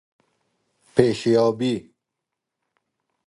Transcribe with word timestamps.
پیشیابی 0.95 1.93